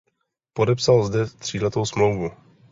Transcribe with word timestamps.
Podepsal 0.53 1.03
zde 1.03 1.25
tříletou 1.25 1.85
smlouvu. 1.85 2.31